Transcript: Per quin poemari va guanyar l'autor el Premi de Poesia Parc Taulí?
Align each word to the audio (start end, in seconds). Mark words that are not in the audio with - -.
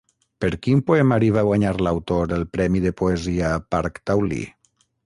Per 0.43 0.47
quin 0.67 0.79
poemari 0.87 1.29
va 1.35 1.43
guanyar 1.49 1.75
l'autor 1.87 2.35
el 2.41 2.49
Premi 2.57 2.85
de 2.87 2.95
Poesia 3.05 3.55
Parc 3.77 4.07
Taulí? 4.13 4.43